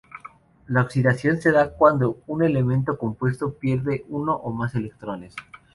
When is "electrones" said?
4.73-5.35